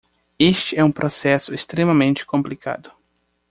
[0.39, 2.91] Este é um processo extremamente complicado.